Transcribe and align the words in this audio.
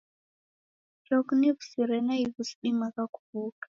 Choo 1.05 1.21
kuniw'usire 1.27 1.97
naighu 2.07 2.41
sidimagha 2.49 3.03
kuw'uka 3.13 3.67